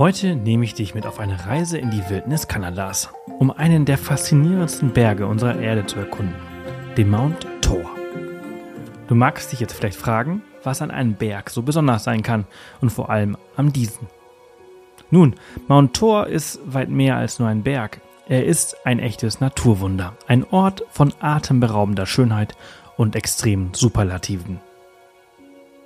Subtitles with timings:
[0.00, 3.98] Heute nehme ich dich mit auf eine Reise in die Wildnis Kanadas, um einen der
[3.98, 6.34] faszinierendsten Berge unserer Erde zu erkunden,
[6.96, 7.84] den Mount Thor.
[9.08, 12.46] Du magst dich jetzt vielleicht fragen, was an einem Berg so besonders sein kann
[12.80, 14.08] und vor allem am diesen.
[15.10, 15.34] Nun,
[15.68, 18.00] Mount Thor ist weit mehr als nur ein Berg.
[18.26, 22.56] Er ist ein echtes Naturwunder, ein Ort von atemberaubender Schönheit
[22.96, 24.60] und extremen Superlativen.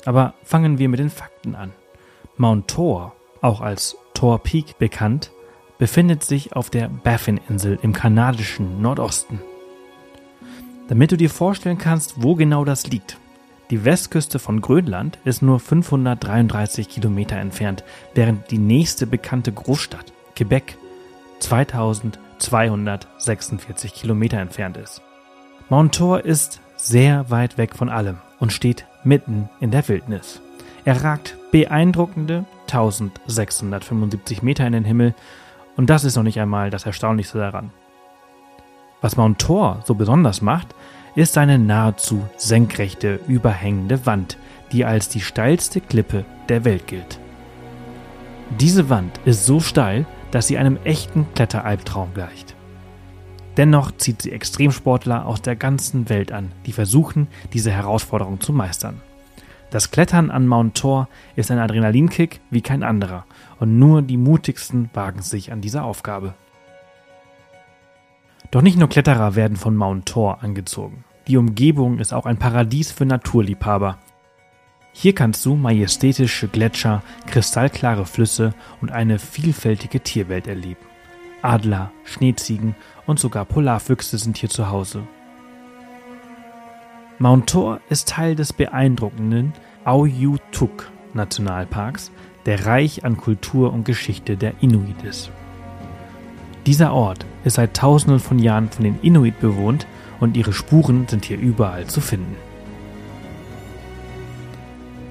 [0.05, 1.73] Aber fangen wir mit den Fakten an.
[2.37, 5.31] Mount Thor, auch als Tor Peak bekannt,
[5.79, 9.41] befindet sich auf der Baffin-Insel im kanadischen Nordosten.
[10.89, 13.19] Damit du dir vorstellen kannst, wo genau das liegt.
[13.71, 17.83] Die Westküste von Grönland ist nur 533 Kilometer entfernt,
[18.15, 20.77] während die nächste bekannte Großstadt, Quebec,
[21.41, 25.03] 2246 Kilometer entfernt ist.
[25.71, 30.43] Mount Thor ist sehr weit weg von allem und steht mitten in der Wildnis.
[30.85, 35.15] Er ragt beeindruckende 1675 Meter in den Himmel
[35.77, 37.71] und das ist noch nicht einmal das Erstaunlichste daran.
[39.01, 40.75] Was Mount Thor so besonders macht,
[41.15, 44.39] ist seine nahezu senkrechte, überhängende Wand,
[44.73, 47.19] die als die steilste Klippe der Welt gilt.
[48.59, 52.55] Diese Wand ist so steil, dass sie einem echten Kletteralbtraum gleicht.
[53.57, 59.01] Dennoch zieht sie Extremsportler aus der ganzen Welt an, die versuchen, diese Herausforderung zu meistern.
[59.75, 63.27] Das Klettern an Mount Thor ist ein Adrenalinkick wie kein anderer
[63.59, 66.35] und nur die mutigsten wagen sich an diese Aufgabe.
[68.53, 71.03] Doch nicht nur Kletterer werden von Mount Thor angezogen.
[71.27, 73.99] Die Umgebung ist auch ein Paradies für Naturliebhaber.
[74.93, 80.87] Hier kannst du majestätische Gletscher, kristallklare Flüsse und eine vielfältige Tierwelt erleben.
[81.43, 85.03] Adler, Schneeziegen und sogar Polarfüchse sind hier zu Hause.
[87.19, 89.53] Mount Thor ist Teil des beeindruckenden
[89.85, 92.11] Auyutuk Nationalparks,
[92.47, 95.31] der reich an Kultur und Geschichte der Inuit ist.
[96.67, 99.87] Dieser Ort ist seit tausenden von Jahren von den Inuit bewohnt
[100.21, 102.35] und ihre Spuren sind hier überall zu finden.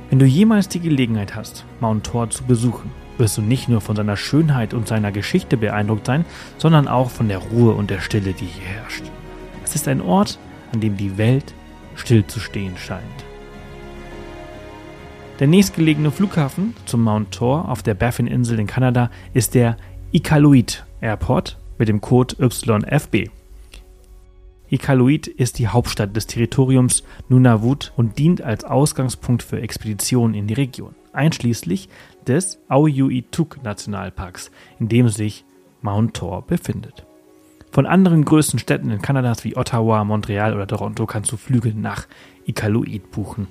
[0.09, 3.95] Wenn du jemals die Gelegenheit hast, Mount Thor zu besuchen, wirst du nicht nur von
[3.95, 6.25] seiner Schönheit und seiner Geschichte beeindruckt sein,
[6.57, 9.03] sondern auch von der Ruhe und der Stille, die hier herrscht.
[9.63, 10.39] Es ist ein Ort,
[10.71, 11.53] an dem die Welt
[11.95, 13.03] stillzustehen scheint.
[15.43, 19.75] Der nächstgelegene Flughafen zum Mount Thor auf der Baffin-Insel in Kanada ist der
[20.13, 23.29] Iqaluit Airport mit dem Code YFB.
[24.69, 30.53] Iqaluit ist die Hauptstadt des Territoriums Nunavut und dient als Ausgangspunkt für Expeditionen in die
[30.53, 31.89] Region, einschließlich
[32.25, 34.49] des Auyuituk Nationalparks,
[34.79, 35.43] in dem sich
[35.81, 37.05] Mount Thor befindet.
[37.73, 42.07] Von anderen größten Städten in Kanadas wie Ottawa, Montreal oder Toronto kannst du Flüge nach
[42.45, 43.47] Iqaluit buchen.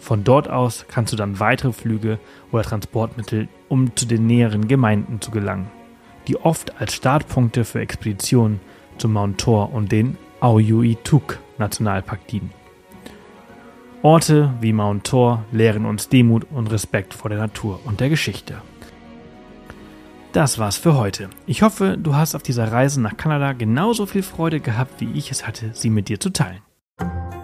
[0.00, 2.18] Von dort aus kannst du dann weitere Flüge
[2.50, 5.70] oder Transportmittel, um zu den näheren Gemeinden zu gelangen,
[6.26, 8.60] die oft als Startpunkte für Expeditionen
[8.98, 12.50] zum Mount Thor und den Auyuituk Nationalpark dienen.
[14.02, 18.62] Orte wie Mount Thor lehren uns Demut und Respekt vor der Natur und der Geschichte.
[20.32, 21.28] Das war's für heute.
[21.46, 25.30] Ich hoffe, du hast auf dieser Reise nach Kanada genauso viel Freude gehabt, wie ich
[25.30, 26.62] es hatte, sie mit dir zu teilen.